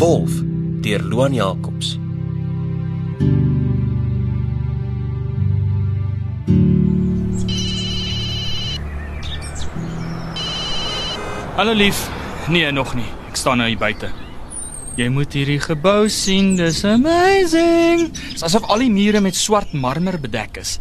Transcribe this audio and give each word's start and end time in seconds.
Wolf 0.00 0.30
deur 0.80 1.02
Loan 1.02 1.34
Jacobs. 1.34 1.98
Hallo 11.56 11.72
lief. 11.72 12.08
Nee, 12.48 12.70
nog 12.72 12.94
nie. 12.94 13.04
Ek 13.28 13.36
staan 13.36 13.60
nou 13.60 13.68
hier 13.68 13.76
buite. 13.76 14.08
Jy 14.96 15.10
moet 15.12 15.36
hierdie 15.36 15.60
gebou 15.60 16.08
sien, 16.08 16.54
dis 16.56 16.80
amazing. 16.88 18.06
Dis 18.32 18.46
asof 18.48 18.64
al 18.72 18.86
die 18.86 18.94
mure 18.94 19.20
met 19.20 19.36
swart 19.36 19.74
marmer 19.76 20.16
bedek 20.16 20.62
is. 20.64 20.78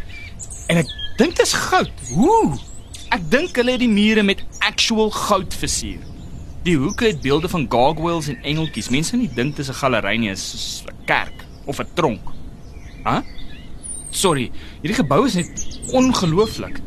En 0.71 0.79
ek 0.79 0.95
dink 1.19 1.35
dit 1.35 1.43
is 1.43 1.57
goud. 1.67 1.91
Hoe? 2.13 2.55
Ek 3.11 3.27
dink 3.27 3.59
hulle 3.59 3.75
het 3.75 3.83
die 3.83 3.91
mure 3.91 4.23
met 4.23 4.47
actual 4.63 5.11
goud 5.11 5.59
versier. 5.59 5.99
Die 6.63 6.75
hoeke 6.77 7.05
het 7.05 7.21
beelde 7.21 7.49
van 7.49 7.65
gargoyles 7.71 8.27
en 8.27 8.41
engeltjies. 8.43 8.89
Mense 8.91 9.17
nie 9.17 9.29
dink 9.33 9.55
dit 9.55 9.65
is 9.65 9.69
'n 9.69 9.79
galery 9.79 10.17
nie, 10.17 10.31
is 10.31 10.83
'n 10.85 11.05
kerk 11.05 11.45
of 11.65 11.79
'n 11.79 11.87
tronk. 11.93 12.25
Hæ? 13.03 13.11
Huh? 13.11 13.21
Sorry, 14.11 14.51
hierdie 14.81 14.97
gebou 15.03 15.25
is 15.25 15.35
net 15.35 15.79
ongelooflik. 15.91 16.81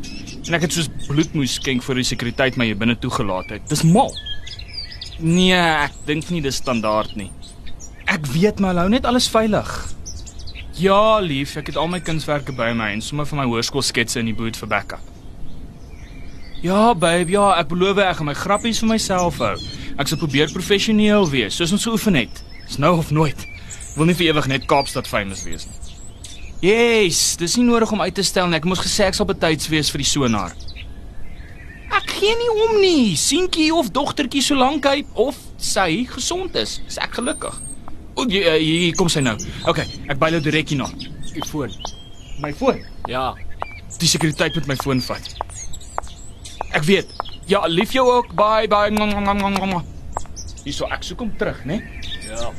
En 0.47 0.53
ek 0.53 0.61
het 0.61 0.73
soos 0.73 0.89
bloed 1.07 1.33
moes 1.33 1.53
skenk 1.53 1.83
vir 1.83 1.95
die 1.95 2.03
sekuriteit 2.03 2.57
my 2.59 2.65
hier 2.65 2.77
binne 2.77 2.97
toegelaat 2.99 3.49
het. 3.49 3.69
Dis 3.69 3.83
mal. 3.83 4.11
Nee, 5.19 5.55
ek 5.55 5.91
dink 6.05 6.29
nie 6.29 6.41
dis 6.41 6.55
standaard 6.55 7.15
nie. 7.15 7.31
Ek 8.05 8.27
weet 8.27 8.59
maar 8.59 8.75
hou 8.75 8.89
net 8.89 9.05
alles 9.05 9.29
veilig. 9.31 9.93
Ja, 10.75 11.19
lief, 11.19 11.55
ek 11.55 11.67
het 11.67 11.77
al 11.77 11.87
my 11.87 11.99
kunswerke 11.99 12.51
by 12.51 12.71
my 12.73 12.91
en 12.91 13.01
sommer 13.01 13.25
van 13.29 13.43
my 13.43 13.45
hoërskoolsketse 13.45 14.19
in 14.19 14.25
die 14.25 14.35
boot 14.35 14.57
vir 14.57 14.67
backup. 14.67 15.11
Ja, 16.63 16.93
babe, 16.95 17.31
ja, 17.31 17.49
ek 17.59 17.67
beloof 17.69 17.99
ek 17.99 18.17
gaan 18.17 18.29
my 18.31 18.35
grappies 18.39 18.79
vir 18.79 18.89
myself 18.93 19.37
hou. 19.43 19.55
Ek 19.99 20.09
sal 20.09 20.19
probeer 20.21 20.51
professioneel 20.53 21.27
wees, 21.29 21.55
soos 21.57 21.73
ons 21.75 21.85
geoefen 21.85 22.17
het. 22.17 22.41
Dis 22.67 22.79
nou 22.81 22.95
of 22.97 23.11
nooit. 23.13 23.37
Ek 23.45 23.97
wil 23.99 24.09
nie 24.09 24.15
vir 24.17 24.31
ewig 24.31 24.47
net 24.49 24.65
Kaapstad 24.69 25.07
famous 25.09 25.43
wees 25.45 25.67
nie. 25.69 25.79
Yes, 26.63 27.35
dis 27.37 27.57
nie 27.59 27.65
nodig 27.67 27.91
om 27.91 28.01
uit 28.01 28.15
te 28.15 28.23
stel 28.25 28.47
nie. 28.47 28.57
Ek 28.57 28.65
moes 28.69 28.81
gesê 28.81 29.09
ek 29.09 29.17
sal 29.17 29.27
betyds 29.29 29.67
wees 29.69 29.91
vir 29.93 30.01
die 30.01 30.07
sonaar. 30.07 30.55
Ek 31.93 32.09
gee 32.17 32.33
nie 32.39 32.49
om 32.65 32.77
nie. 32.81 33.13
Seentjie 33.19 33.69
of 33.75 33.91
dogtertjie 33.93 34.41
solank 34.41 34.87
hy 34.89 35.03
of 35.19 35.37
sy 35.61 36.05
gesond 36.09 36.55
is, 36.59 36.79
is 36.87 36.97
ek 37.03 37.19
gelukkig. 37.19 37.59
O, 38.15 38.25
hier, 38.29 38.55
hier 38.61 38.95
kom 38.97 39.09
sy 39.11 39.21
nou. 39.25 39.35
OK, 39.69 39.83
ek 40.07 40.17
byl 40.21 40.37
nou 40.37 40.43
direk 40.45 40.71
hierna. 40.71 40.87
Die 41.33 41.43
foon. 41.49 41.73
My 42.41 42.53
foon. 42.57 42.79
Ja, 43.11 43.33
Die 44.01 44.09
sekuriteit 44.09 44.55
moet 44.57 44.67
my 44.67 44.75
foon 44.81 45.01
vat. 45.05 45.27
Ek 46.73 46.83
weet. 46.87 47.11
Ja, 47.45 47.65
lief 47.67 47.91
jou 47.91 48.07
ook. 48.11 48.33
Bye 48.35 48.67
bye. 48.67 49.81
Hierso 50.63 50.87
ek 50.87 51.03
soek 51.03 51.19
hom 51.19 51.31
terug, 51.37 51.65
né? 51.67 51.81
ja. 52.23 52.51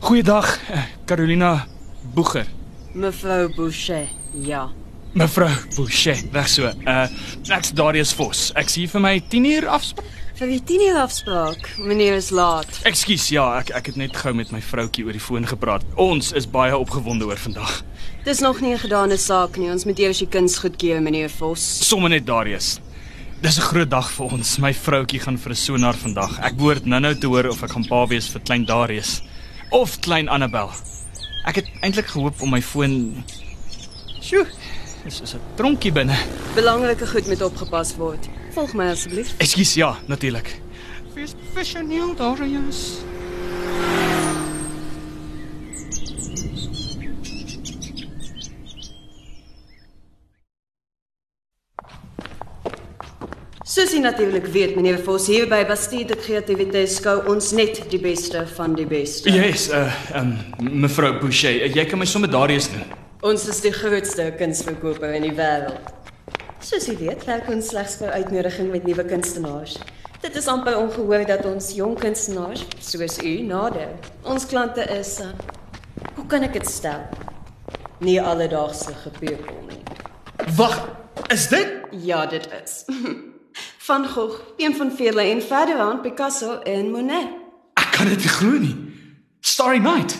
Goeiedag, 0.00 0.48
eh, 0.72 0.86
Carolina 1.06 1.66
Boeger. 2.14 2.46
Mevrou 2.92 3.54
Boucher. 3.54 4.08
Ja. 4.32 4.70
Mevrou 5.12 5.50
Boucher, 5.76 6.18
reg 6.32 6.48
so. 6.48 6.66
Uh 6.86 7.06
ek's 7.54 7.70
Darius 7.76 8.14
Vos. 8.16 8.48
Ek 8.58 8.72
sien 8.72 8.88
vir 8.90 9.04
my 9.04 9.20
10 9.30 9.46
uur 9.52 9.68
afspraak. 9.76 10.18
Vir 10.40 10.48
die 10.54 10.60
10 10.64 10.84
uur 10.88 10.98
afspraak. 11.04 11.70
Meneer 11.78 12.16
is 12.16 12.32
laat. 12.34 12.80
Ekskuus, 12.88 13.28
ja, 13.30 13.44
ek 13.60 13.70
ek 13.76 13.92
het 13.92 14.00
net 14.00 14.16
gou 14.16 14.32
met 14.34 14.50
my 14.50 14.62
vroutjie 14.64 15.04
oor 15.06 15.14
die 15.14 15.22
foon 15.22 15.46
gepraat. 15.46 15.86
Ons 16.00 16.32
is 16.32 16.48
baie 16.50 16.74
opgewonde 16.74 17.28
oor 17.28 17.38
vandag. 17.38 17.82
Dis 18.24 18.40
nog 18.40 18.60
nie 18.60 18.74
'n 18.74 18.78
gedane 18.78 19.16
saak 19.16 19.56
nie. 19.56 19.70
Ons 19.70 19.84
moet 19.84 19.98
eers 19.98 20.18
die 20.18 20.26
kuns 20.28 20.58
goedkeur, 20.58 21.00
meneer 21.00 21.30
Vos. 21.30 21.60
Somme 21.86 22.08
net 22.08 22.26
Darius. 22.26 22.80
Dis 23.40 23.56
'n 23.56 23.62
groot 23.72 23.90
dag 23.90 24.10
vir 24.12 24.32
ons. 24.32 24.58
My 24.58 24.74
vroutjie 24.74 25.20
gaan 25.20 25.38
vir 25.38 25.52
'n 25.52 25.56
sonar 25.56 25.94
vandag. 25.96 26.38
Ek 26.44 26.56
behoort 26.56 26.84
nou-nou 26.84 27.14
te 27.14 27.26
hoor 27.26 27.48
of 27.48 27.62
ek 27.62 27.70
gaan 27.70 27.86
pa 27.88 28.06
wees 28.06 28.28
vir 28.28 28.40
klein 28.40 28.64
Darius 28.64 29.22
of 29.70 29.98
klein 30.00 30.28
Annabel. 30.28 30.70
Ek 31.46 31.54
het 31.54 31.66
eintlik 31.80 32.06
gehoop 32.06 32.42
om 32.42 32.50
my 32.50 32.60
foon 32.60 33.24
Sjoe. 34.20 34.46
Dis 35.04 35.20
is 35.22 35.34
'n 35.34 35.40
tronkie 35.56 35.92
binne. 35.92 36.16
Belangrike 36.54 37.06
goed 37.06 37.26
moet 37.26 37.42
opgepas 37.42 37.96
word. 37.96 38.28
Volg 38.52 38.74
my 38.74 38.90
asseblief. 38.90 39.34
Ekskuus, 39.38 39.74
ja, 39.74 39.96
natuurlik. 40.06 40.60
Wees 41.14 41.32
professioneel, 41.32 42.14
Darius. 42.14 43.00
Jy 54.00 54.06
natuurlik 54.06 54.46
weet, 54.48 54.70
meneer 54.78 54.96
Vos, 55.04 55.26
hier 55.28 55.44
by 55.44 55.58
Bastide 55.68 56.16
Kreatiwiteit 56.16 56.88
skou 56.88 57.18
ons 57.28 57.50
net 57.52 57.82
die 57.92 57.98
beste 58.00 58.46
van 58.54 58.72
die 58.72 58.86
beste. 58.88 59.28
Yes, 59.28 59.66
uh 59.76 59.92
um 60.16 60.30
mevrou 60.80 61.10
Boucher, 61.20 61.58
uh, 61.66 61.68
jy 61.68 61.84
kan 61.84 62.00
my 62.00 62.06
sommer 62.08 62.30
Darius 62.32 62.70
noem. 62.72 62.94
Ons 63.28 63.44
is 63.52 63.60
die 63.60 63.74
grootste 63.76 64.30
kunsverkoper 64.40 65.12
in 65.18 65.26
die 65.28 65.34
wêreld. 65.36 65.92
Soos 66.64 66.88
jy 66.88 66.96
weet, 66.96 67.28
werk 67.28 67.52
ons 67.52 67.68
slegs 67.74 67.98
vir 68.00 68.16
uitnodiging 68.16 68.72
met 68.72 68.88
nuwe 68.88 69.04
kunstenaars. 69.10 69.76
Dit 70.24 70.38
is 70.40 70.48
amper 70.48 70.80
ongehoor 70.80 71.28
dat 71.28 71.44
ons 71.52 71.68
jong 71.76 71.98
kunstenaars 72.00 72.64
soos 72.80 73.20
u 73.20 73.34
nader. 73.52 73.92
Ons 74.24 74.48
klante 74.48 74.86
is 74.96 75.18
uh, 75.20 75.34
hoe 76.14 76.24
kan 76.24 76.48
ek 76.48 76.56
dit 76.56 76.72
stel? 76.72 77.04
Nie 78.00 78.16
alledaagse 78.16 78.96
gepeupel 79.04 79.60
nie. 79.68 79.82
Wag, 80.56 80.86
is 81.28 81.50
dit? 81.52 81.76
Ja, 82.08 82.24
dit 82.24 82.48
is. 82.64 82.86
Van 83.78 84.08
Gogh, 84.08 84.40
een 84.56 84.76
van 84.76 84.92
vele 84.96 85.22
en 85.22 85.42
verder 85.42 85.78
aan 85.78 86.00
Picasso 86.00 86.58
en 86.58 86.90
Monet. 86.90 87.28
Ek 87.74 87.90
kan 87.96 88.06
dit 88.06 88.18
nie 88.18 88.28
glo 88.28 88.58
nie. 88.58 88.76
Starry 89.40 89.78
Night. 89.78 90.18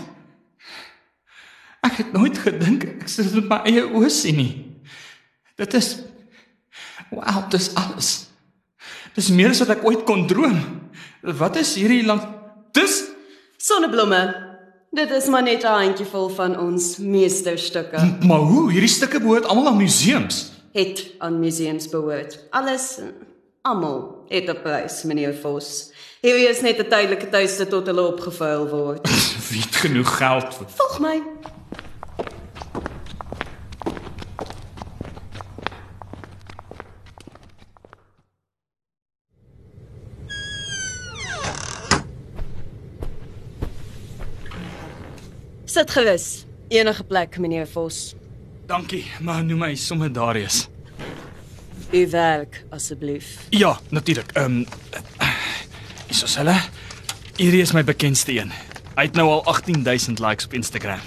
Ek 1.80 1.96
het 2.02 2.12
nooit 2.12 2.38
gedink 2.38 2.84
ek 2.84 3.08
sou 3.08 3.24
dit 3.24 3.34
met 3.40 3.48
my 3.48 3.60
eie 3.70 3.84
oë 3.88 4.10
sien 4.12 4.36
nie. 4.36 4.52
Dit 5.56 5.74
is 5.74 5.96
Wow, 7.10 7.48
dis 7.50 7.72
alles. 7.74 8.28
Dis 9.16 9.30
meer 9.34 9.50
as 9.50 9.58
wat 9.58 9.72
ek 9.74 9.80
ooit 9.84 10.04
kon 10.06 10.26
droom. 10.30 10.60
Wat 11.22 11.56
is 11.58 11.74
hierdie 11.74 12.04
lank 12.06 12.22
Dis 12.72 13.00
Sonneblomme. 13.58 14.20
Dit 14.94 15.10
is 15.10 15.26
maar 15.26 15.42
net 15.42 15.62
'n 15.64 15.66
handjievol 15.66 16.28
van 16.28 16.58
ons 16.58 16.96
meesterstukke. 16.98 18.18
maar 18.26 18.38
hoe? 18.38 18.70
Hierdie 18.70 18.88
stukke 18.88 19.20
behoort 19.20 19.44
almal 19.44 19.66
aan 19.66 19.76
museums. 19.76 20.49
Het 20.72 21.14
aan 21.18 21.38
museums 21.38 21.88
behoort. 21.88 22.38
Alles 22.50 22.98
almal 23.62 24.24
het 24.28 24.48
'n 24.48 24.62
prys, 24.62 25.02
meneer 25.02 25.34
Vos. 25.34 25.92
Hierdie 26.20 26.48
is 26.48 26.60
net 26.60 26.78
'n 26.78 26.88
tydelike 26.88 27.28
tuiste 27.28 27.66
tot 27.66 27.86
hulle 27.86 28.06
opgevuil 28.06 28.68
word. 28.68 29.08
Wie 29.50 29.60
het 29.60 29.76
genoeg 29.76 30.16
geld 30.16 30.54
vir 30.54 30.66
Volg 30.68 30.98
my. 31.00 31.22
Sit 45.64 45.90
gerus. 45.90 46.44
Enige 46.68 47.04
plek, 47.04 47.38
meneer 47.38 47.66
Vos. 47.66 48.14
Dankie, 48.70 49.02
maar 49.20 49.42
noem 49.44 49.58
my 49.58 49.74
sommer 49.74 50.12
Darius. 50.12 50.68
U 51.90 52.10
werk 52.10 52.60
asseblief. 52.70 53.26
Ja, 53.48 53.80
natuurlik. 53.88 54.30
Ehm 54.32 54.60
um, 54.60 54.66
Is 56.06 56.22
ons 56.22 56.36
hulle? 56.38 56.54
Hierdie 57.36 57.64
is 57.64 57.72
my 57.74 57.82
bekendste 57.84 58.36
een. 58.36 58.54
Hy 58.94 59.08
het 59.08 59.18
nou 59.18 59.26
al 59.30 59.42
18000 59.50 60.22
likes 60.22 60.46
op 60.46 60.54
Instagram. 60.54 61.02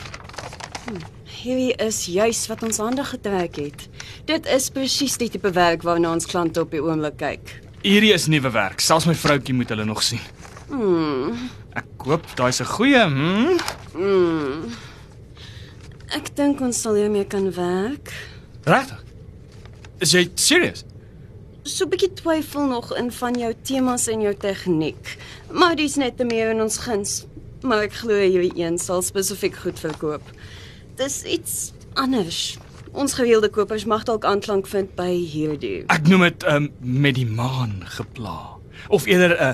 Hierdie 1.24 1.72
is 1.88 2.04
juis 2.06 2.44
wat 2.52 2.68
ons 2.68 2.84
aandag 2.84 3.16
getrek 3.16 3.56
het. 3.56 3.88
Dit 4.28 4.46
is 4.46 4.68
presies 4.70 5.16
die 5.18 5.32
tipe 5.32 5.56
werk 5.56 5.88
waarna 5.88 6.12
ons 6.12 6.28
klante 6.28 6.68
op 6.68 6.72
die 6.76 6.84
oomblik 6.84 7.16
kyk. 7.24 7.60
Hierdie 7.88 8.12
is 8.12 8.28
nuwe 8.28 8.52
werk. 8.52 8.84
Selfs 8.84 9.08
my 9.08 9.16
vroutjie 9.16 9.56
moet 9.56 9.72
hulle 9.72 9.88
nog 9.88 10.04
sien. 10.04 10.20
Hmm. 10.68 11.48
Ek 11.80 11.88
koop 11.96 12.28
daai's 12.36 12.60
'n 12.60 12.74
goeie, 12.76 13.08
hm? 13.08 13.56
Hmm. 13.96 14.74
Ek 16.14 16.30
dink 16.38 16.62
ons 16.62 16.78
sal 16.78 16.98
hiermee 17.00 17.26
kan 17.26 17.48
werk. 17.56 18.12
Regtig? 18.70 19.00
Is 20.04 20.12
jy 20.14 20.28
serious? 20.36 20.84
So 21.64 21.86
'n 21.86 21.90
bietjie 21.90 22.14
twyfel 22.14 22.68
nog 22.70 22.92
in 22.98 23.10
van 23.12 23.34
jou 23.34 23.54
temas 23.64 24.08
en 24.08 24.22
jou 24.22 24.34
tegniek. 24.36 25.18
Maar 25.52 25.76
dis 25.76 25.96
net 25.96 26.18
te 26.18 26.26
meer 26.26 26.52
in 26.52 26.62
ons 26.62 26.78
guns. 26.78 27.26
Maar 27.64 27.88
ek 27.88 27.94
glo 27.94 28.14
hierdie 28.14 28.54
een 28.60 28.78
sal 28.78 29.02
spesifiek 29.02 29.56
goed 29.56 29.80
verkoop. 29.80 30.22
Dis 30.96 31.24
iets 31.24 31.72
anders. 31.94 32.58
Ons 32.92 33.14
gereelde 33.14 33.50
kopers 33.50 33.86
mag 33.86 34.04
dalk 34.04 34.26
aanklank 34.26 34.68
vind 34.68 34.96
by 34.96 35.10
hierdie. 35.10 35.84
Ek 35.88 36.08
noem 36.08 36.22
dit 36.22 36.44
um, 36.44 36.70
met 36.80 37.16
die 37.16 37.26
maan 37.26 37.82
gepla. 37.86 38.60
Of 38.90 39.06
eerder 39.06 39.34
'n 39.34 39.42
uh, 39.42 39.54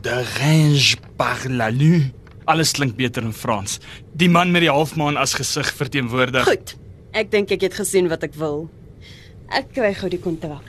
de 0.00 0.24
range 0.40 0.96
par 1.16 1.38
la 1.48 1.68
lune. 1.68 2.10
Alles 2.50 2.72
klink 2.74 2.96
beter 2.98 3.22
in 3.22 3.32
Frans. 3.32 3.78
Die 4.18 4.28
man 4.28 4.50
met 4.50 4.64
die 4.64 4.70
halfmaan 4.72 5.18
as 5.20 5.36
gesig 5.38 5.68
verteenwoordig. 5.78 6.48
Goed. 6.48 6.74
Ek 7.14 7.30
dink 7.30 7.52
ek 7.54 7.68
het 7.68 7.76
gesien 7.78 8.08
wat 8.10 8.24
ek 8.26 8.34
wil. 8.38 8.64
Ek 9.54 9.70
kry 9.74 9.92
gou 9.94 10.10
die 10.10 10.18
kontrak. 10.22 10.66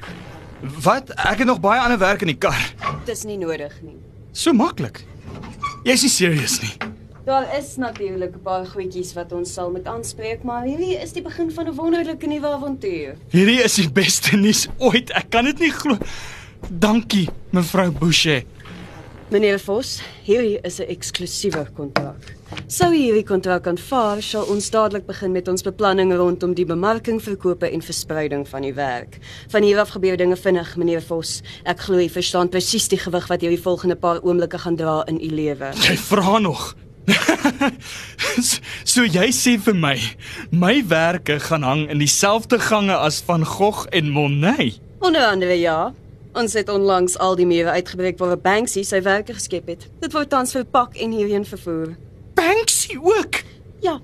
Wat? 0.86 1.10
Ek 1.18 1.42
het 1.42 1.50
nog 1.50 1.62
baie 1.64 1.82
ander 1.82 1.98
werk 2.02 2.22
in 2.22 2.30
die 2.34 2.38
kar. 2.38 2.62
Dis 3.10 3.26
nie 3.26 3.40
nodig 3.42 3.74
nie. 3.82 3.98
So 4.32 4.54
maklik. 4.54 5.02
Jy's 5.86 6.06
nie 6.06 6.14
serious 6.14 6.60
nie. 6.62 6.74
Daar 7.26 7.46
is 7.58 7.76
natuurlik 7.78 8.36
'n 8.36 8.44
paar 8.46 8.66
goedjies 8.66 9.14
wat 9.14 9.32
ons 9.32 9.54
sal 9.54 9.72
moet 9.72 9.86
aanspreek, 9.86 10.44
maar 10.44 10.66
hierdie 10.66 10.98
is 11.02 11.14
die 11.14 11.22
begin 11.22 11.52
van 11.52 11.68
'n 11.68 11.76
wonderlike 11.76 12.28
nuwe 12.28 12.48
avontuur. 12.48 13.16
Hierdie 13.30 13.64
is 13.64 13.76
die 13.76 13.90
beste 13.90 14.36
nuus 14.38 14.68
ooit. 14.78 15.10
Ek 15.12 15.30
kan 15.30 15.46
dit 15.46 15.60
nie 15.60 15.72
glo. 15.72 15.98
Dankie, 16.70 17.30
mevrou 17.52 17.92
Boucher. 17.92 18.44
Meneer 19.32 19.62
Vos, 19.64 20.02
hierdie 20.28 20.60
is 20.68 20.80
'n 20.80 20.90
eksklusiewe 20.92 21.66
kontrak. 21.74 22.36
Sou 22.68 22.92
u 22.92 22.98
hierdie 22.98 23.24
kontrak 23.24 23.68
aanvaar, 23.68 24.22
sal 24.22 24.44
ons 24.44 24.70
dadelik 24.70 25.06
begin 25.06 25.32
met 25.32 25.48
ons 25.48 25.62
beplanning 25.62 26.12
rondom 26.14 26.54
die 26.54 26.66
bemarking, 26.66 27.22
verkope 27.24 27.72
en 27.72 27.82
verspreiding 27.82 28.48
van 28.48 28.62
die 28.62 28.74
werk. 28.74 29.20
Van 29.48 29.64
hier 29.64 29.80
af 29.80 29.90
gebeur 29.90 30.18
dinge 30.18 30.36
vinnig, 30.36 30.76
meneer 30.76 31.02
Vos. 31.02 31.42
Ek 31.64 31.80
glo 31.80 31.98
u 31.98 32.10
verstaan 32.10 32.50
presies 32.50 32.88
die 32.88 32.98
gewig 32.98 33.28
wat 33.28 33.42
hierdie 33.42 33.62
volgende 33.62 33.96
paar 33.96 34.20
oomblikke 34.22 34.58
gaan 34.58 34.76
dra 34.76 35.04
in 35.08 35.16
u 35.22 35.28
lewe. 35.28 35.72
Jy 35.80 35.98
vra 35.98 36.40
nog. 36.40 36.76
so 38.84 39.04
jy 39.04 39.32
sê 39.32 39.58
vir 39.60 39.76
my, 39.76 39.98
my 40.52 40.84
werke 40.88 41.40
gaan 41.40 41.64
hang 41.64 41.90
in 41.90 42.00
dieselfde 42.00 42.60
gange 42.60 42.98
as 42.98 43.22
van 43.22 43.46
Gogh 43.46 43.88
en 43.92 44.10
Monet. 44.10 44.82
Onder 45.00 45.26
andere 45.26 45.54
ja. 45.60 45.94
Ons 46.32 46.54
het 46.56 46.70
onlangs 46.72 47.18
al 47.20 47.36
die 47.36 47.46
mure 47.46 47.74
uitgebreek 47.76 48.20
waar 48.22 48.38
Banksy 48.40 48.86
sy 48.88 49.02
werke 49.04 49.34
geskep 49.36 49.68
het. 49.68 49.90
Dit 50.00 50.14
word 50.16 50.30
tans 50.32 50.54
verpak 50.56 50.96
en 50.96 51.12
hierheen 51.12 51.44
vervoer. 51.46 51.98
Banksy 52.40 52.96
ook. 52.96 53.42
Ja. 53.84 53.98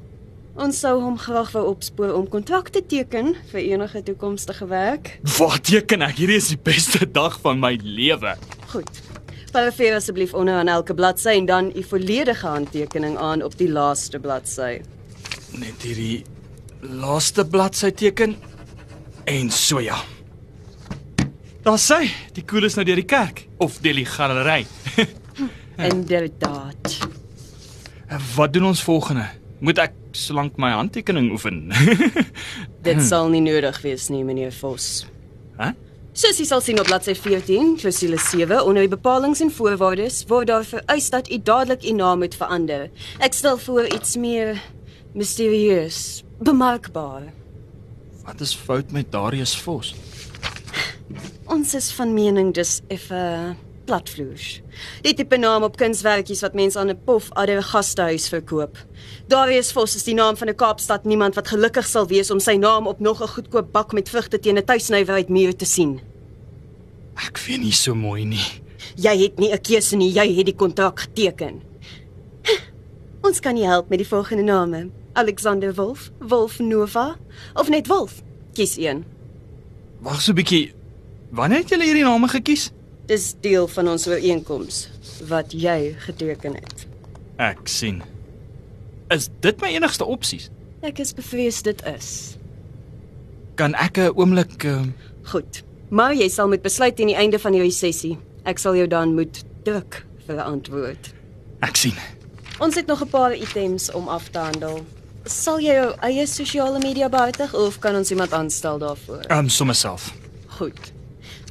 Ons 0.58 0.80
sou 0.82 0.96
hom 1.00 1.16
graag 1.22 1.54
wou 1.54 1.64
opspoor 1.70 2.12
om 2.18 2.26
kontrakte 2.28 2.82
teken 2.82 3.36
vir 3.52 3.62
enige 3.62 4.02
toekomstige 4.10 4.68
werk. 4.68 5.14
Wat 5.38 5.64
teken 5.70 6.04
ek? 6.04 6.18
Hierdie 6.20 6.40
is 6.42 6.50
die 6.52 6.60
beste 6.60 7.06
dag 7.06 7.38
van 7.46 7.62
my 7.64 7.78
lewe. 7.84 8.36
Goed. 8.74 9.00
Parafeer 9.54 9.96
asseblief 9.96 10.34
onder 10.36 10.60
aan 10.60 10.74
elke 10.74 10.98
bladsy 10.98 11.38
en 11.38 11.48
dan 11.48 11.72
u 11.76 11.84
volledige 11.84 12.48
handtekening 12.48 13.16
aan 13.18 13.46
op 13.46 13.56
die 13.58 13.70
laaste 13.72 14.20
bladsy. 14.20 14.82
Net 15.56 15.88
hierdie 15.88 16.26
laaste 16.82 17.48
bladsy 17.48 17.94
teken 17.96 18.36
en 19.24 19.52
so 19.54 19.80
ja. 19.80 20.02
Daar 21.68 21.82
sê, 21.84 22.06
die 22.32 22.46
koel 22.48 22.64
is 22.64 22.78
nou 22.78 22.86
deur 22.88 22.96
die 22.96 23.04
kerk 23.04 23.42
of 23.60 23.82
deur 23.84 23.98
die 23.98 24.06
galery. 24.08 24.62
Inderdaad. 25.92 26.94
Wat 28.38 28.54
doen 28.56 28.70
ons 28.70 28.84
volgende? 28.86 29.26
Moet 29.60 29.82
ek 29.84 29.98
solank 30.16 30.56
my 30.64 30.70
handtekening 30.72 31.28
oefen? 31.36 31.66
Dit 32.88 33.04
sal 33.04 33.28
nie 33.34 33.44
nodig 33.44 33.82
wees 33.84 34.08
nie, 34.14 34.24
meneer 34.24 34.56
Vos. 34.56 35.04
Hæ? 35.60 35.74
Soos 36.16 36.40
jy 36.40 36.48
sal 36.48 36.64
sien 36.64 36.80
op 36.80 36.88
bladsy 36.88 37.18
14, 37.20 37.76
klousule 37.84 38.16
7, 38.16 38.64
onder 38.64 38.88
die 38.88 38.96
bepalinge 38.96 39.44
en 39.44 39.52
voorwaardes 39.52 40.24
word 40.32 40.48
daar 40.48 40.64
vereis 40.72 41.12
dat 41.12 41.28
u 41.28 41.44
dadelik 41.52 41.84
u 41.84 41.98
naam 42.00 42.24
moet 42.24 42.40
verander. 42.40 42.88
Ek 43.20 43.36
stel 43.36 43.60
voor 43.68 43.92
iets 43.92 44.16
meer 44.16 44.56
misterieus, 45.12 46.24
bemerkbaar. 46.40 47.28
Wat 48.24 48.40
is 48.40 48.56
fout 48.56 48.96
met 48.96 49.12
Darius 49.12 49.60
Vos? 49.60 49.98
Ons 51.46 51.74
is 51.74 51.92
van 51.92 52.14
mening 52.14 52.54
dis 52.54 52.82
effe 52.88 53.56
platvloers. 53.88 54.62
Die 55.06 55.14
tipe 55.16 55.38
naam 55.40 55.64
op 55.64 55.78
kunswerkies 55.80 56.44
wat 56.44 56.58
mense 56.60 56.80
aan 56.80 56.90
'n 56.90 57.00
pof 57.06 57.30
ander 57.32 57.64
gastehuis 57.64 58.28
verkoop. 58.30 58.78
Darius 59.28 59.72
Vos 59.72 59.96
is 59.96 60.04
die 60.04 60.14
naam 60.14 60.38
van 60.38 60.50
'n 60.50 60.56
Kaapstad 60.56 61.06
niemand 61.06 61.36
wat 61.36 61.48
gelukkig 61.48 61.88
sal 61.88 62.08
wees 62.08 62.32
om 62.32 62.40
sy 62.40 62.56
naam 62.56 62.88
op 62.88 63.00
nog 63.00 63.22
'n 63.22 63.28
goedkoop 63.28 63.72
bak 63.72 63.94
met 63.94 64.10
vrugte 64.10 64.40
teen 64.40 64.58
'n 64.58 64.66
tuisnywerheid 64.66 65.30
muur 65.30 65.56
te 65.56 65.66
sien. 65.66 66.02
Ek 67.16 67.38
weet 67.38 67.62
nie 67.62 67.72
so 67.72 67.96
mooi 67.96 68.26
nie. 68.26 68.62
Jy 68.96 69.18
het 69.18 69.40
nie 69.40 69.52
'n 69.52 69.62
keuse 69.62 69.96
nie, 69.96 70.12
jy 70.12 70.36
het 70.36 70.46
die 70.46 70.56
kontrak 70.56 71.00
geteken. 71.00 71.62
Ons 73.22 73.40
kan 73.40 73.54
nie 73.54 73.66
help 73.66 73.90
met 73.90 74.00
die 74.00 74.08
volgende 74.08 74.44
name. 74.44 74.90
Alexander 75.14 75.74
Wolf, 75.74 76.12
Wolf 76.20 76.60
Nova 76.60 77.18
of 77.54 77.70
net 77.70 77.88
Wolf. 77.88 78.22
Kies 78.54 78.78
een. 78.78 79.06
Wag 80.02 80.22
so 80.22 80.32
'n 80.32 80.36
bietjie. 80.36 80.77
Wanneer 81.30 81.60
het 81.64 81.70
julle 81.70 81.84
hierdie 81.84 82.04
name 82.04 82.28
gekies? 82.32 82.70
Dis 83.08 83.34
deel 83.42 83.68
van 83.68 83.88
ons 83.88 84.08
ooreenkoms 84.08 84.88
wat 85.28 85.52
jy 85.56 85.96
geteken 86.06 86.56
het. 86.56 86.86
Ek 87.38 87.68
sien. 87.72 88.02
Is 89.14 89.30
dit 89.44 89.62
my 89.62 89.68
enigste 89.76 90.06
opsies? 90.06 90.50
Ek 90.82 91.00
is 91.00 91.14
bevrees 91.14 91.62
dit 91.64 91.84
is. 91.96 92.38
Kan 93.56 93.74
ek 93.76 93.98
'n 93.98 94.12
oomblik 94.16 94.64
uh, 94.64 94.82
Goed. 95.32 95.64
Maar 95.90 96.14
jy 96.14 96.28
sal 96.30 96.48
moet 96.48 96.62
besluit 96.62 96.96
teen 96.96 97.08
die 97.08 97.16
einde 97.16 97.40
van 97.40 97.54
hierdie 97.54 97.72
sessie. 97.72 98.18
Ek 98.44 98.58
sal 98.60 98.76
jou 98.76 98.88
dan 98.88 99.16
moet 99.16 99.44
druk 99.64 100.06
vir 100.28 100.36
'n 100.36 100.40
antwoord. 100.40 101.14
ek 101.62 101.76
sien. 101.76 101.96
Ons 102.60 102.76
het 102.76 102.88
nog 102.88 103.02
'n 103.02 103.10
paar 103.10 103.36
items 103.36 103.92
om 103.92 104.08
af 104.08 104.30
te 104.30 104.40
handel. 104.40 104.86
Sal 105.26 105.60
jy 105.60 105.74
jou 105.74 105.96
eie 106.02 106.26
sosiale 106.28 106.80
media 106.80 107.10
behartig 107.10 107.54
of 107.54 107.80
kan 107.80 107.96
ons 107.96 108.12
iemand 108.12 108.32
aanstel 108.34 108.78
daarvoor? 108.78 109.22
Ehm 109.28 109.40
um, 109.40 109.50
sommer 109.50 109.76
self. 109.76 110.14
Goed. 110.48 110.94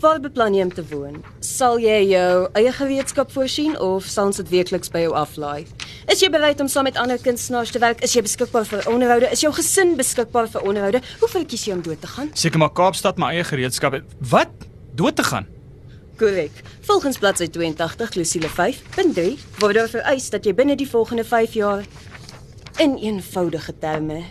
Waar 0.01 0.19
beplan 0.21 0.53
jy 0.53 0.65
om 0.67 0.73
te 0.75 0.83
woon? 0.91 1.15
Sal 1.41 1.79
jy 1.81 2.03
jou 2.11 2.49
eie 2.59 2.73
gereedskap 2.77 3.31
voorsien 3.33 3.79
of 3.81 4.05
sal 4.05 4.29
ons 4.29 4.37
dit 4.43 4.51
weekliks 4.53 4.91
by 4.93 5.07
jou 5.07 5.15
aflaai? 5.17 5.65
Is 6.13 6.21
jy 6.21 6.29
bereid 6.35 6.61
om 6.61 6.69
saam 6.69 6.85
met 6.85 6.99
ander 7.01 7.17
kunstenaars 7.23 7.73
te 7.73 7.81
werk? 7.81 8.03
Is 8.05 8.13
jy 8.13 8.21
beskikbaar 8.27 8.69
vir 8.69 8.85
onderhoude? 8.93 9.31
Is 9.33 9.41
jou 9.41 9.55
gesin 9.57 9.95
beskikbaar 9.97 10.51
vir 10.53 10.69
onderhoude? 10.69 11.01
Hoe 11.23 11.31
ver 11.33 11.47
kies 11.49 11.65
jy 11.65 11.79
om 11.79 11.83
dood 11.87 12.03
te 12.05 12.13
gaan? 12.13 12.29
Seker 12.37 12.61
maar 12.61 12.75
Kaapstad 12.77 13.17
my 13.17 13.33
eie 13.39 13.47
gereedskap 13.49 13.97
het. 13.97 14.17
Wat? 14.21 14.53
Dood 15.01 15.17
te 15.17 15.25
gaan? 15.25 15.49
Korrek. 16.21 16.61
Volgens 16.85 17.17
bladsy 17.21 17.49
82 17.57 18.13
klousule 18.13 18.53
5.3 18.53 19.33
word 19.63 19.81
daar 19.81 19.93
vereis 19.97 20.29
dat 20.33 20.45
jy 20.45 20.53
binne 20.57 20.77
die 20.77 20.89
volgende 20.89 21.25
5 21.25 21.57
jaar 21.57 21.89
in 22.85 22.99
eenvoudige 23.01 23.73
terme 23.81 24.27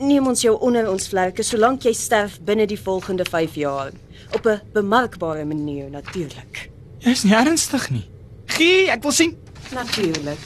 neem 0.00 0.26
ons 0.26 0.42
jou 0.42 0.54
onder 0.64 0.88
ons 0.90 1.08
vlerke 1.12 1.44
solank 1.44 1.84
jy 1.84 1.92
sterf 1.96 2.38
binne 2.46 2.66
die 2.66 2.78
volgende 2.80 3.24
5 3.28 3.54
jaar 3.60 3.92
op 4.34 4.46
'n 4.46 4.60
bemerkbare 4.72 5.44
manier 5.44 5.90
natuurlik. 5.90 6.70
Jy's 6.98 7.24
nie 7.24 7.34
ernstig 7.34 7.90
nie. 7.90 8.08
Gee, 8.46 8.90
ek 8.90 9.02
wil 9.02 9.12
sien. 9.12 9.36
Natuurlik. 9.72 10.38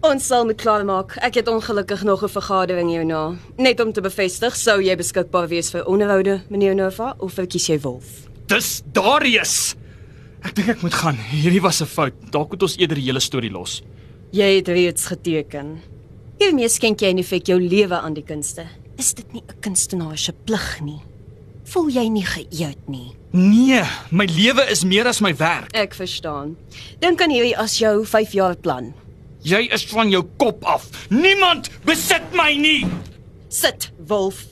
Ons 0.00 0.26
sal 0.26 0.44
moet 0.44 0.56
klaarmaak. 0.56 1.16
Ek 1.16 1.34
het 1.34 1.48
ongelukkig 1.48 2.02
nog 2.02 2.22
'n 2.22 2.28
vergadering 2.28 2.88
hierna. 2.88 3.34
Net 3.56 3.80
om 3.80 3.92
te 3.92 4.00
bevestig, 4.00 4.56
sou 4.56 4.80
jy 4.82 4.96
beskikbaar 4.96 5.48
wees 5.48 5.70
vir 5.70 5.86
onderhoude, 5.86 6.40
meneer 6.48 6.74
Nova, 6.74 7.14
of 7.18 7.32
verkies 7.32 7.66
jy 7.66 7.80
Wolf? 7.80 8.04
Dis 8.46 8.82
Darius. 8.92 9.74
Ek 10.42 10.54
dink 10.54 10.68
ek 10.68 10.82
moet 10.82 10.94
gaan. 10.94 11.16
Hierdie 11.16 11.60
was 11.60 11.80
'n 11.80 11.86
fout. 11.86 12.12
Dalk 12.30 12.50
moet 12.50 12.62
ons 12.62 12.76
eerder 12.76 12.96
die 12.96 13.04
hele 13.04 13.20
storie 13.20 13.50
los. 13.50 13.82
Jy 14.32 14.56
het 14.56 14.68
reeds 14.68 15.06
geteken. 15.06 15.80
Hiermee 16.42 16.66
skenk 16.66 16.98
jy 17.04 17.12
in 17.12 17.20
effek 17.22 17.46
jou 17.46 17.54
lewe 17.62 17.94
aan 18.02 18.16
die 18.16 18.24
kunste. 18.26 18.64
Is 18.98 19.12
dit 19.14 19.32
nie 19.32 19.42
'n 19.46 19.60
kunstenaar 19.62 20.18
se 20.18 20.32
plig 20.32 20.80
nie? 20.82 20.98
Voel 21.64 21.88
jy 21.88 22.08
nie 22.08 22.24
geëerd 22.26 22.88
nie? 22.88 23.14
Nee, 23.30 23.82
my 24.10 24.24
lewe 24.24 24.66
is 24.70 24.82
meer 24.84 25.06
as 25.06 25.20
my 25.20 25.36
werk. 25.36 25.70
Ek 25.72 25.94
verstaan. 25.94 26.56
Dink 26.98 27.22
aan 27.22 27.30
hierdie 27.30 27.56
as 27.56 27.78
jou 27.78 28.04
5 28.04 28.32
jaar 28.32 28.56
plan. 28.56 28.92
Jy 29.42 29.68
is 29.72 29.84
van 29.86 30.10
jou 30.10 30.24
kop 30.36 30.64
af. 30.64 31.08
Niemand 31.10 31.70
besit 31.84 32.34
my 32.34 32.56
nie. 32.56 32.86
Sit, 33.48 33.92
Wolf. 34.06 34.46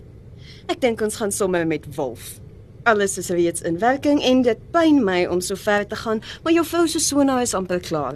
Ek 0.69 0.81
dink 0.81 1.01
ons 1.01 1.17
gaan 1.17 1.33
sommer 1.33 1.67
met 1.67 1.97
Wolf. 1.97 2.39
Alles 2.85 3.19
is 3.19 3.29
reeds 3.31 3.63
in 3.63 3.79
werking 3.79 4.23
en 4.23 4.43
dit 4.43 4.59
pyn 4.71 5.05
my 5.05 5.27
om 5.27 5.41
so 5.41 5.57
ver 5.57 5.87
te 5.87 5.97
gaan, 5.97 6.23
maar 6.45 6.53
jou 6.53 6.65
vrou 6.65 6.87
se 6.89 6.99
sona 7.01 7.41
is 7.41 7.55
amper 7.55 7.81
klaar. 7.81 8.15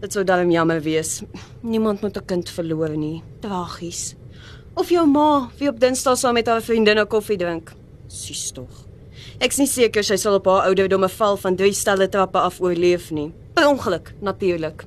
Dit 0.00 0.12
sou 0.12 0.24
darm 0.24 0.50
jammer 0.50 0.80
wees. 0.84 1.22
Niemand 1.62 2.00
moet 2.02 2.16
'n 2.16 2.24
kind 2.26 2.48
verloor 2.48 2.96
nie. 2.96 3.22
Tragies. 3.40 4.14
Of 4.74 4.88
jou 4.90 5.06
ma, 5.06 5.50
wie 5.58 5.68
op 5.68 5.80
Dinsdag 5.80 6.18
saam 6.18 6.34
met 6.34 6.46
haar 6.46 6.62
vriendinne 6.62 7.06
koffie 7.06 7.36
drink. 7.36 7.72
Sis 8.08 8.50
tog. 8.52 8.86
Ek's 9.38 9.58
nie 9.58 9.66
seker 9.66 10.04
sy 10.04 10.16
sal 10.16 10.34
op 10.34 10.46
haar 10.46 10.66
ouderdom 10.68 11.04
'n 11.04 11.08
val 11.08 11.36
van 11.36 11.56
drie 11.56 11.72
stelle 11.72 12.08
trappe 12.08 12.38
af 12.38 12.60
oorleef 12.60 13.10
nie. 13.10 13.32
Per 13.54 13.68
ongeluk, 13.68 14.14
natuurlik. 14.20 14.84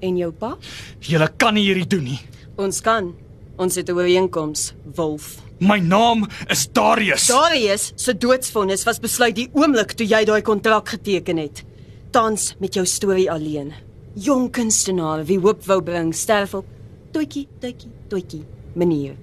En 0.00 0.16
jou 0.16 0.32
pa? 0.32 0.56
Jy 1.00 1.28
kan 1.36 1.54
nie 1.54 1.64
hierdie 1.64 1.86
doen 1.86 2.04
nie. 2.04 2.20
Ons 2.56 2.80
kan. 2.80 3.14
Ons 3.56 3.74
het 3.76 3.88
'n 3.88 3.92
ooreenkoms, 3.92 4.74
Wolf. 4.94 5.38
My 5.60 5.78
naam 5.78 6.26
is 6.48 6.68
Darius. 6.72 7.26
Darius 7.26 7.92
se 7.96 8.14
doodsvonnis 8.14 8.84
was 8.84 8.98
besluit 8.98 9.34
die 9.34 9.48
oomblik 9.52 9.92
toe 9.92 10.06
jy 10.06 10.24
daai 10.24 10.42
kontrak 10.42 10.88
geteken 10.88 11.36
het. 11.36 11.64
Tans 12.10 12.54
met 12.58 12.74
jou 12.74 12.86
storie 12.86 13.30
alleen. 13.30 13.72
Jong 14.14 14.50
kunstenaar 14.50 15.24
wie 15.24 15.38
hoop 15.38 15.62
wou 15.66 15.80
bring, 15.82 16.14
sterf 16.14 16.54
op 16.54 16.66
toetjie, 17.14 17.46
toetjie, 17.62 17.90
toetjie, 18.10 18.44
manier. 18.74 19.14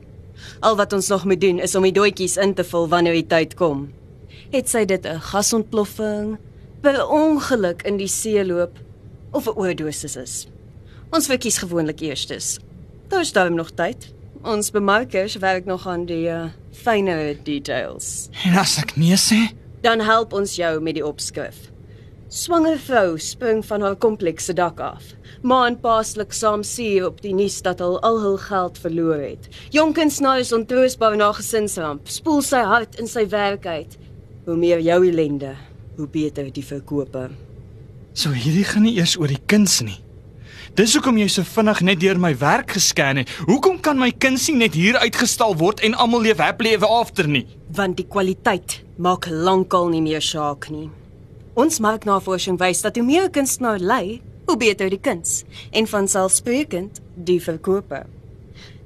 Al 0.62 0.77
wat 0.79 0.94
ons 0.94 1.10
nog 1.12 1.25
moet 1.25 1.41
doen 1.41 1.60
is 1.60 1.75
om 1.75 1.84
die 1.84 1.91
doetjies 1.96 2.38
in 2.38 2.53
te 2.56 2.63
vul 2.63 2.88
wanneer 2.91 3.17
die 3.17 3.27
tyd 3.27 3.56
kom. 3.60 3.88
Het 4.53 4.70
sy 4.70 4.86
dit 4.86 5.06
'n 5.06 5.20
gasontploffing, 5.20 6.38
per 6.82 7.08
ongeluk 7.08 7.84
in 7.84 7.98
die 7.98 8.08
see 8.08 8.46
loop 8.46 8.79
of 9.32 9.48
'n 9.48 9.58
oordosis 9.58 10.15
is? 10.15 10.48
Ons 11.12 11.27
verkies 11.27 11.58
gewoonlik 11.58 12.01
eerstes. 12.01 12.60
Daar 13.10 13.22
is 13.22 13.32
darm 13.32 13.56
nog 13.56 13.72
tyd. 13.72 14.13
Ons 14.44 14.72
bemarkers 14.72 15.36
werk 15.36 15.65
nog 15.65 15.88
aan 15.88 16.06
die 16.06 16.27
uh, 16.27 16.50
fynere 16.72 17.38
details. 17.44 18.29
En 18.46 18.58
as 18.58 18.77
ek 18.77 18.96
nee 18.96 19.15
sê, 19.15 19.56
Dan 19.82 20.00
help 20.00 20.34
ons 20.34 20.56
jou 20.56 20.79
met 20.82 20.96
die 20.98 21.06
opskrif. 21.06 21.70
Swanger 22.27 22.75
vrou 22.75 23.15
spring 23.17 23.62
van 23.63 23.81
haar 23.81 23.96
komplekse 23.96 24.51
dak 24.53 24.81
af. 24.84 25.03
Ma 25.48 25.62
en 25.69 25.77
pa 25.79 26.01
sluk 26.03 26.34
saam 26.36 26.63
suur 26.63 27.05
op 27.07 27.22
die 27.24 27.31
nuus 27.31 27.62
dat 27.63 27.79
hulle 27.79 28.01
al 28.03 28.19
hul 28.19 28.36
geld 28.41 28.79
verloor 28.84 29.22
het. 29.24 29.48
Jong 29.72 29.93
kunstenaar 29.96 30.41
is 30.43 30.51
ontroostbaar 30.51 31.15
na 31.15 31.29
gesinsramp. 31.38 32.12
Spoel 32.12 32.43
sy 32.43 32.60
hart 32.67 33.00
in 33.00 33.07
sy 33.07 33.24
werk 33.31 33.63
uit. 33.65 33.96
Hoe 34.43 34.60
meer 34.60 34.84
jou 34.84 35.00
ellende, 35.07 35.53
hoe 35.96 36.10
beter 36.12 36.51
die 36.51 36.65
verkope. 36.67 37.29
So 38.12 38.36
hierdie 38.36 38.67
gaan 38.67 38.84
nie 38.89 38.98
eers 39.00 39.15
oor 39.15 39.31
die 39.31 39.39
kuns 39.48 39.79
nie. 39.88 40.01
Dis 40.75 41.00
hoekom 41.00 41.15
jy 41.24 41.31
so 41.31 41.48
vinnig 41.48 41.79
net 41.79 42.03
deur 42.03 42.19
my 42.19 42.34
werk 42.43 42.75
gescan 42.75 43.24
het. 43.24 43.31
Hoekom 43.48 43.79
kan 43.79 44.03
my 44.03 44.12
kuns 44.12 44.51
nie 44.51 44.65
net 44.67 44.75
hier 44.75 45.00
uitgestal 45.00 45.55
word 45.55 45.79
en 45.79 45.96
almal 45.96 46.27
leef 46.27 46.43
happily 46.43 46.75
ever 46.75 46.91
after 46.91 47.24
nie? 47.24 47.48
Want 47.72 48.01
die 48.03 48.10
kwaliteit 48.12 48.81
maak 49.00 49.31
lankal 49.31 49.88
nie 49.96 50.03
meer 50.03 50.22
saak 50.22 50.67
nie. 50.75 50.89
Ons 51.57 51.79
marknavorsing 51.81 52.59
wys 52.61 52.83
dat 52.85 52.99
hoe 52.99 53.05
meer 53.05 53.23
'n 53.25 53.31
kunstenaar 53.31 53.79
lei, 53.79 54.21
hoe 54.45 54.57
beter 54.57 54.89
die 54.89 55.01
kuns 55.01 55.43
en 55.71 55.87
vanselfsprekend 55.87 57.01
die 57.15 57.41
verkope. 57.41 58.05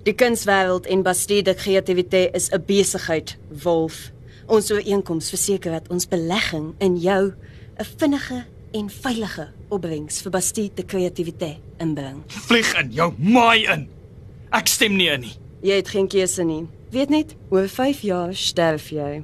Die 0.04 0.14
kunswêreld 0.14 0.88
en 0.88 1.04
Bastide 1.04 1.54
kreatiwiteit 1.54 2.34
is 2.34 2.50
'n 2.50 2.64
besigheid, 2.66 3.38
Wolf. 3.64 4.12
Ons 4.48 4.72
ooreenkoms 4.72 5.30
verseker 5.30 5.72
dat 5.72 5.90
ons 5.90 6.08
belegging 6.08 6.74
in 6.80 6.98
jou 6.98 7.34
'n 7.78 7.86
vinnige 7.98 8.46
en 8.72 8.90
veilige 8.90 9.50
opbrengs 9.70 10.22
vir 10.22 10.32
Bastide 10.32 10.84
kreatiwiteit 10.84 11.60
inbring. 11.78 12.24
Vlieg 12.28 12.80
in 12.80 12.92
jou 12.92 13.14
maai 13.18 13.66
in. 13.66 13.90
Ek 14.52 14.68
stem 14.68 14.96
nie 14.96 15.10
in 15.10 15.20
nie. 15.20 15.36
Jy 15.62 15.76
het 15.76 15.90
geen 15.90 16.08
keuse 16.08 16.44
nie. 16.44 16.68
Weet 16.92 17.10
net, 17.10 17.36
oor 17.50 17.68
5 17.68 18.02
jaar 18.02 18.34
sterf 18.36 18.90
jy. 18.90 19.24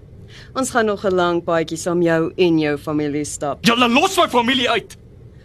Ons 0.56 0.70
gaan 0.70 0.86
nog 0.86 1.06
'n 1.06 1.16
lang 1.16 1.44
paadjie 1.44 1.78
saam 1.78 2.02
jou 2.02 2.32
en 2.36 2.60
jou 2.60 2.78
familie 2.78 3.26
stap. 3.26 3.66
Julle 3.66 3.90
los 3.90 4.18
my 4.18 4.28
familie 4.28 4.70
uit. 4.70 4.98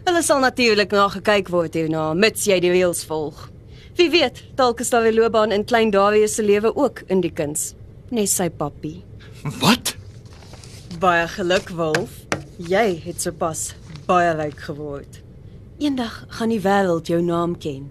Hulle 0.05 0.23
sal 0.23 0.41
natuurlik 0.41 0.91
na 0.91 1.09
gekyk 1.09 1.49
word 1.49 1.75
hierna, 1.75 2.15
mits 2.15 2.45
jy 2.45 2.61
die 2.61 2.71
reëls 2.71 3.05
volg. 3.05 3.51
Wie 3.97 4.11
weet, 4.11 4.43
dalk 4.57 4.81
is 4.81 4.91
daar 4.91 5.07
'n 5.07 5.15
loopbaan 5.15 5.53
in 5.53 5.65
klein 5.65 5.91
Darius 5.91 6.35
se 6.35 6.43
lewe 6.43 6.77
ook 6.77 7.03
in 7.07 7.21
die 7.21 7.33
kuns, 7.33 7.75
nes 8.11 8.35
sy 8.35 8.49
pappie. 8.49 9.05
Wat? 9.61 9.97
Baie 10.99 11.29
geluk, 11.29 11.69
Wolf. 11.69 12.11
Jy 12.59 13.01
het 13.05 13.21
sopas 13.21 13.75
baie 14.07 14.35
ryk 14.35 14.61
geword. 14.61 15.23
Eendag 15.79 16.25
gaan 16.29 16.49
die 16.49 16.61
wêreld 16.61 17.07
jou 17.07 17.23
naam 17.23 17.59
ken. 17.59 17.91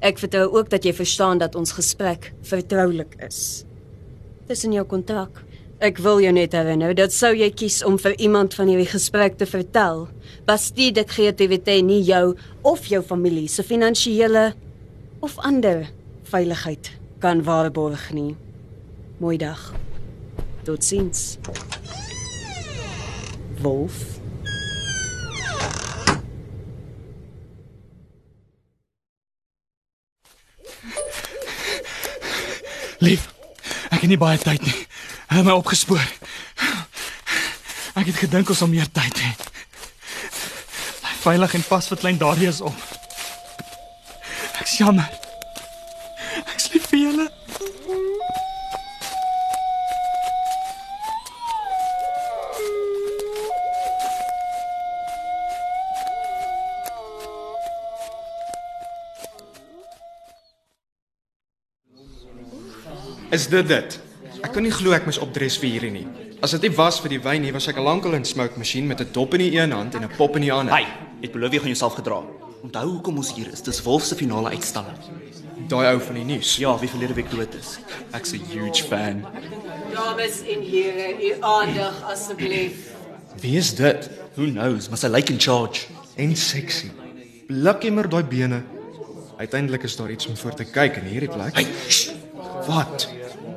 Ek 0.00 0.18
vertrou 0.18 0.46
ook 0.54 0.70
dat 0.70 0.84
jy 0.84 0.92
verstaan 0.94 1.38
dat 1.38 1.54
ons 1.58 1.72
gesprek 1.72 2.32
vertroulik 2.46 3.16
is. 3.26 3.64
Dis 4.46 4.64
in 4.64 4.72
jou 4.72 4.84
kontrak. 4.86 5.42
Ek 5.78 6.00
wil 6.02 6.18
jou 6.18 6.32
net 6.34 6.56
herinner 6.58 6.90
dat 6.98 7.12
sou 7.14 7.28
jy 7.38 7.52
kies 7.54 7.84
om 7.86 8.00
vir 8.02 8.16
iemand 8.18 8.56
van 8.58 8.66
hierdie 8.66 8.88
gesprek 8.90 9.36
te 9.38 9.46
vertel, 9.46 10.08
Bastide 10.48 11.04
dit 11.04 11.06
kreatiwiteit 11.06 11.84
nie 11.86 12.00
jou 12.02 12.34
of 12.66 12.88
jou 12.90 12.98
familie 13.04 13.46
se 13.52 13.62
finansiële 13.62 14.56
of 15.22 15.36
ander 15.38 15.84
veiligheid 16.32 16.90
kan 17.22 17.44
waarborg 17.46 18.08
nie. 18.10 18.34
Mooi 19.22 19.36
dag. 19.38 19.60
Totsiens. 20.66 21.38
Wolf. 23.62 24.18
Lief. 32.98 33.30
Ek 33.94 34.02
het 34.02 34.10
nie 34.10 34.18
baie 34.18 34.42
tyd 34.42 34.66
nie. 34.66 34.88
Hulle 35.28 35.40
het 35.42 35.44
my 35.44 35.52
opgespoor. 35.52 36.04
Ek 37.98 38.06
het 38.08 38.16
gedink 38.16 38.48
ons 38.48 38.62
sal 38.62 38.70
meer 38.72 38.88
tyd 38.88 39.18
hê. 39.20 39.32
Veilig 41.20 41.58
en 41.58 41.64
pas 41.68 41.88
vir 41.90 42.00
klein 42.00 42.20
Darius 42.20 42.62
op. 42.64 42.78
Ek's 44.62 44.78
jammer. 44.80 45.10
Ek's 46.54 46.70
lief 46.72 46.88
vir 46.88 47.04
julle. 47.04 47.28
Is 63.28 63.50
dit 63.52 63.68
dit? 63.68 64.07
Ek 64.42 64.52
kan 64.54 64.62
nie 64.62 64.70
glo 64.72 64.92
ek 64.94 65.06
moes 65.08 65.18
opdres 65.18 65.56
vir 65.58 65.70
hierdie 65.72 65.90
nie. 65.90 66.06
As 66.42 66.52
dit 66.54 66.62
nie 66.68 66.74
was 66.76 67.00
vir 67.02 67.10
die 67.16 67.20
wyn 67.22 67.42
nie, 67.42 67.52
was 67.54 67.66
ek 67.70 67.78
al 67.80 67.88
lankal 67.88 68.14
in 68.14 68.24
smoke 68.24 68.58
masjien 68.60 68.86
met 68.86 69.00
'n 69.00 69.08
dop 69.12 69.34
in 69.34 69.40
die 69.40 69.58
een 69.58 69.72
hand 69.72 69.94
en 69.94 70.04
'n 70.04 70.16
pop 70.16 70.36
in 70.36 70.42
die 70.42 70.52
ander. 70.52 70.74
Hey, 70.74 70.86
het 71.22 71.32
beloof 71.32 71.52
jy 71.52 71.58
gaan 71.58 71.74
jouself 71.74 71.94
gedra. 71.94 72.22
Onthou 72.62 72.86
hoekom 72.86 73.16
ons 73.16 73.34
hier 73.34 73.48
is. 73.52 73.62
Dis 73.62 73.82
Wolf 73.82 74.04
se 74.04 74.14
finale 74.14 74.50
uitstalling. 74.50 74.96
Daai 75.68 75.92
ou 75.94 76.00
van 76.00 76.14
die 76.14 76.24
nuus. 76.24 76.56
Ja, 76.56 76.78
wie 76.78 76.88
verlede 76.88 77.14
week 77.14 77.30
dood 77.30 77.54
is. 77.54 77.78
Ek's 78.12 78.32
'n 78.32 78.42
huge 78.50 78.84
fan. 78.84 79.24
Dames 79.94 80.42
en 80.42 80.62
here, 80.62 81.16
u 81.22 81.34
aandag 81.40 82.02
asseblief. 82.02 82.94
Wie 83.40 83.56
is 83.56 83.74
dit? 83.74 84.10
Who 84.34 84.44
knows, 84.50 84.88
maar 84.88 84.98
sy 84.98 85.08
lyk 85.08 85.28
in 85.30 85.40
charge. 85.40 85.86
En 86.16 86.36
sexy. 86.36 86.90
Blikkemer 87.46 88.08
daai 88.08 88.24
bene. 88.24 88.62
Uiteindelik 89.38 89.82
is 89.82 89.96
daar 89.96 90.10
iets 90.10 90.26
om 90.26 90.36
voor 90.36 90.54
te 90.54 90.64
kyk 90.64 90.96
in 90.96 91.04
hierdie 91.04 91.28
plek. 91.28 91.54
Hey, 91.54 91.66
Wat? 92.66 93.08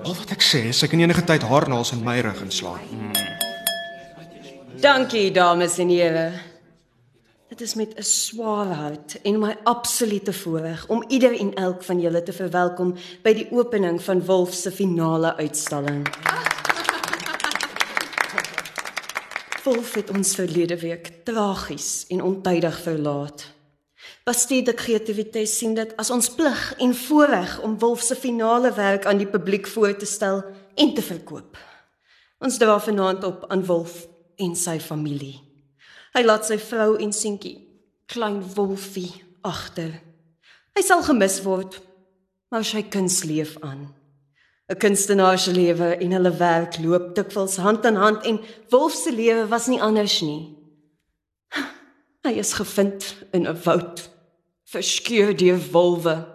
Al 0.01 0.15
wat 0.17 0.31
ek 0.33 0.41
sê 0.41 0.63
is 0.71 0.79
ek 0.81 0.95
kan 0.95 1.01
enige 1.03 1.21
tyd 1.29 1.43
haarnaels 1.45 1.91
in 1.93 1.99
my 2.01 2.15
rug 2.25 2.39
inslaan. 2.41 2.81
Dankie 4.81 5.29
dames 5.29 5.77
en 5.77 5.91
here. 5.93 6.31
Dit 7.53 7.61
is 7.61 7.75
met 7.75 7.93
'n 7.97 8.01
swaar 8.01 8.73
hart 8.73 9.21
en 9.21 9.39
my 9.39 9.57
absolute 9.63 10.33
voorreg 10.33 10.87
om 10.87 11.03
ieder 11.07 11.39
en 11.39 11.53
elk 11.53 11.83
van 11.83 11.99
julle 12.01 12.23
te 12.23 12.33
verwelkom 12.33 12.95
by 13.21 13.33
die 13.33 13.47
opening 13.51 14.01
van 14.01 14.25
Wolf 14.25 14.53
se 14.53 14.71
finale 14.71 15.35
uitstalling. 15.35 16.07
Wolf 19.63 19.93
het 19.93 20.09
ons 20.09 20.35
verlede 20.35 20.79
week 20.79 21.11
tragies 21.23 22.05
en 22.09 22.23
ontydig 22.23 22.81
verlaat. 22.81 23.60
Bastide 24.21 24.75
kreatiwiteit 24.77 25.49
sien 25.49 25.73
dit 25.73 25.93
as 25.97 26.11
ons 26.13 26.27
plig 26.37 26.59
en 26.85 26.91
voorreg 26.93 27.55
om 27.65 27.77
Wolf 27.81 28.03
se 28.05 28.15
finale 28.15 28.69
werk 28.77 29.07
aan 29.09 29.17
die 29.17 29.29
publiek 29.29 29.65
voor 29.67 29.95
te 29.97 30.05
stel 30.05 30.43
en 30.75 30.93
te 30.93 31.01
verkoop. 31.01 31.57
Ons 32.41 32.59
dra 32.61 32.77
vanaand 32.79 33.23
op 33.25 33.47
aan 33.49 33.65
Wolf 33.65 34.03
en 34.37 34.53
sy 34.55 34.77
familie. 34.79 35.39
Hy 36.13 36.21
laat 36.25 36.45
sy 36.45 36.59
vrou 36.61 36.99
en 37.01 37.13
seentjie, 37.15 37.55
klein 38.05 38.43
Wolfie, 38.53 39.09
agter. 39.41 39.95
Hy 40.77 40.83
sal 40.85 41.01
gemis 41.07 41.39
word, 41.41 41.79
maar 42.53 42.65
sy 42.67 42.83
kuns 42.93 43.23
leef 43.25 43.55
aan. 43.65 43.89
'n 44.69 44.77
Kunstenaar 44.77 45.39
se 45.39 45.51
lewe 45.51 45.97
en 45.97 46.11
hulle 46.15 46.31
werk 46.37 46.77
loop 46.79 47.15
dikwels 47.15 47.57
hand 47.57 47.85
in 47.85 47.95
hand 47.95 48.23
en 48.23 48.39
Wolf 48.69 48.93
se 48.93 49.11
lewe 49.11 49.47
was 49.47 49.67
nie 49.67 49.81
anders 49.81 50.21
nie. 50.21 50.60
Hy 52.21 52.37
is 52.37 52.53
gevind 52.53 53.15
in 53.31 53.47
'n 53.47 53.57
woud, 53.63 54.09
verskeur 54.63 55.33
deur 55.37 55.59
wolwe. 55.71 56.27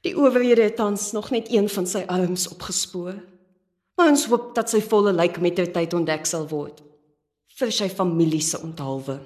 Die 0.00 0.16
owerhede 0.16 0.62
het 0.62 0.76
tans 0.76 1.12
nog 1.12 1.30
net 1.30 1.52
een 1.52 1.68
van 1.68 1.86
sy 1.86 2.04
arms 2.06 2.48
opgespoor. 2.48 3.14
Maar 3.96 4.08
ons 4.08 4.26
hoop 4.26 4.54
dat 4.54 4.70
sy 4.70 4.80
volle 4.80 5.12
lijk 5.12 5.40
met 5.40 5.54
ter 5.54 5.70
tyd 5.72 5.92
ontdek 5.94 6.26
sal 6.26 6.48
word 6.48 6.82
vir 7.54 7.70
sy 7.70 7.86
familie 7.88 8.42
se 8.42 8.58
onthaalwe. 8.58 9.20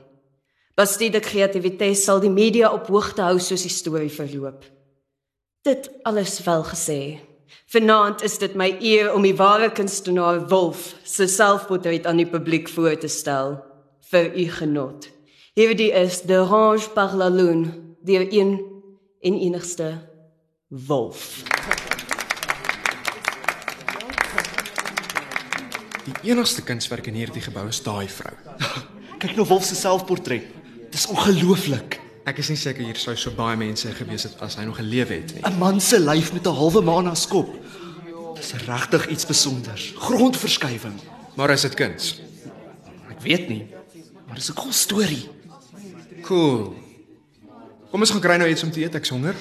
Bastide 0.76 1.20
kreatiwiteit 1.24 1.96
sal 1.96 2.20
die 2.20 2.30
media 2.30 2.68
op 2.72 2.90
hoogte 2.92 3.24
hou 3.24 3.38
soos 3.40 3.64
die 3.64 3.72
storie 3.72 4.12
verloop. 4.12 4.66
Dit 5.64 5.88
alles 6.04 6.36
wel 6.44 6.64
gesê. 6.68 7.00
Vanaand 7.72 8.22
is 8.22 8.36
dit 8.38 8.54
my 8.54 8.68
eer 8.84 9.14
om 9.14 9.24
die 9.24 9.36
ware 9.36 9.70
kunstenaar 9.72 10.44
Wolf 10.52 10.94
se 11.04 11.26
selfportret 11.26 12.06
aan 12.06 12.20
die 12.20 12.28
publiek 12.28 12.68
voor 12.68 12.98
te 13.00 13.08
stel 13.08 13.56
vir 14.10 14.28
u 14.36 14.44
genot. 14.60 15.08
Hierdie 15.58 15.90
is 15.90 16.20
De 16.22 16.36
Range 16.46 16.86
par 16.94 17.16
la 17.18 17.26
Lune, 17.28 17.72
die 18.06 18.38
een 18.38 18.60
en 19.20 19.34
enigste 19.34 20.08
Wolf. 20.68 21.42
Die 26.04 26.30
enigste 26.30 26.62
kunswerk 26.62 27.08
in 27.10 27.18
hierdie 27.18 27.42
gebou 27.42 27.64
is 27.66 27.80
daai 27.82 28.06
vrou. 28.06 28.36
kyk 29.24 29.34
nou 29.34 29.48
Wolf 29.50 29.66
se 29.66 29.74
selfportret. 29.74 30.46
Dis 30.94 31.08
ongelooflik. 31.10 31.98
Ek 32.30 32.38
is 32.38 32.52
nie 32.52 32.60
seker 32.60 32.86
hier 32.86 33.00
sou 33.02 33.16
so 33.18 33.34
baie 33.34 33.56
mense 33.58 33.90
gewees 33.98 34.28
het 34.28 34.36
as 34.46 34.60
hy 34.60 34.68
nog 34.68 34.78
geleef 34.78 35.10
het 35.10 35.34
nie. 35.34 35.42
'n 35.42 35.58
Man 35.58 35.82
se 35.82 35.98
lyf 35.98 36.30
met 36.36 36.46
'n 36.46 36.54
halwe 36.54 36.84
maan 36.86 37.10
as 37.10 37.26
kop. 37.26 37.50
Dis 38.38 38.54
regtig 38.62 39.08
iets 39.10 39.26
spesonders. 39.26 39.90
Grondverskywing. 40.06 41.02
Maar 41.34 41.50
is 41.50 41.66
dit 41.66 41.74
kuns? 41.74 42.20
Ek 43.10 43.18
weet 43.26 43.48
nie, 43.48 43.66
maar 44.26 44.38
dis 44.38 44.50
'n 44.50 44.54
cool 44.54 44.72
storie. 44.72 45.26
Cool. 46.26 46.74
Kom 47.90 48.04
ons 48.04 48.12
gaan 48.12 48.22
kry 48.24 48.36
nou 48.40 48.48
iets 48.50 48.62
om 48.66 48.70
te 48.74 48.82
eet, 48.82 48.94
ek's 48.98 49.12
honger. 49.14 49.38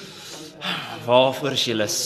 Waarvoor 1.07 1.55
is 1.55 1.65
jy 1.67 1.75
lus? 1.77 1.97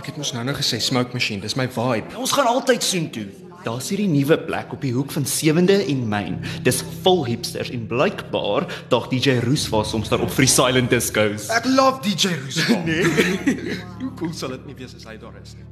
Ek 0.00 0.08
het 0.08 0.16
mos 0.20 0.32
nou 0.32 0.42
nou 0.46 0.54
gesê 0.56 0.80
smoke 0.80 1.12
machine, 1.16 1.42
dis 1.44 1.56
my 1.58 1.66
vibe. 1.68 2.16
Ons 2.20 2.32
gaan 2.36 2.48
altyd 2.48 2.84
soontoe. 2.84 3.28
Daar's 3.60 3.90
hierdie 3.92 4.08
nuwe 4.08 4.38
plek 4.46 4.70
op 4.72 4.80
die 4.80 4.92
hoek 4.96 5.12
van 5.12 5.26
7de 5.28 5.82
en 5.92 6.06
Main. 6.08 6.38
Dis 6.64 6.80
vol 7.04 7.26
hipsters 7.28 7.68
en 7.74 7.82
blykbaar 7.90 8.64
daag 8.92 9.10
DJ 9.12 9.36
Roos 9.44 9.66
was 9.68 9.92
soms 9.92 10.08
daar 10.08 10.24
op 10.24 10.32
die 10.32 10.48
silent 10.48 10.88
discos. 10.92 11.50
Ek 11.52 11.68
love 11.68 12.00
DJ 12.06 12.38
Roos. 12.40 12.62
nee. 12.88 13.76
Hoe 14.00 14.14
cool 14.16 14.32
sal 14.32 14.56
dit 14.56 14.70
nie 14.70 14.78
wees 14.80 14.96
as 14.96 15.04
hy 15.04 15.18
daar 15.20 15.36
is 15.42 15.52
nie. 15.58 15.68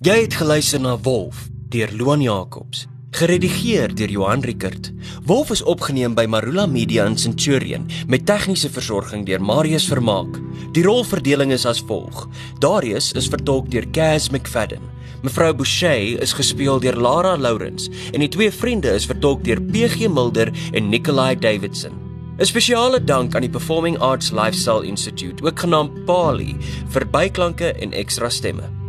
Jy 0.00 0.14
het 0.22 0.32
geluister 0.40 0.80
na 0.80 0.94
Wolf 1.04 1.42
deur 1.68 1.90
Loan 1.92 2.22
Jacobs, 2.24 2.86
geredigeer 3.12 3.92
deur 3.92 4.08
Johan 4.08 4.40
Rickert. 4.40 4.86
Wolf 5.28 5.50
is 5.52 5.60
opgeneem 5.68 6.14
by 6.16 6.24
Marula 6.24 6.64
Media 6.64 7.04
in 7.04 7.18
Centurion 7.20 7.84
met 8.08 8.24
tegniese 8.24 8.70
versorging 8.72 9.26
deur 9.28 9.44
Marius 9.44 9.90
Vermaak. 9.92 10.40
Die 10.72 10.86
rolverdeling 10.88 11.52
is 11.52 11.68
as 11.68 11.84
volg: 11.84 12.24
Darius 12.64 13.10
is 13.12 13.28
vertolk 13.28 13.68
deur 13.68 13.84
Cas 13.92 14.30
McFadden. 14.32 14.88
Mevrou 15.20 15.52
Boucher 15.52 16.16
is 16.24 16.32
gespeel 16.32 16.80
deur 16.80 16.96
Lara 16.96 17.36
Lawrence 17.36 17.92
en 18.14 18.24
die 18.24 18.32
twee 18.32 18.48
vriende 18.48 18.96
is 18.96 19.04
vertolk 19.04 19.44
deur 19.44 19.60
PG 19.60 20.08
Mulder 20.08 20.48
en 20.72 20.88
Nikolai 20.88 21.36
Davidson. 21.36 21.92
'n 22.40 22.48
Spesiale 22.48 23.04
dank 23.04 23.34
aan 23.34 23.44
die 23.44 23.52
Performing 23.52 23.98
Arts 24.00 24.32
Lifestyle 24.32 24.80
Institute, 24.80 25.44
ook 25.44 25.60
genaamd 25.60 26.06
PALI, 26.06 26.56
vir 26.88 27.04
byklanke 27.04 27.76
en 27.76 27.92
ekstra 27.92 28.30
stemme. 28.32 28.79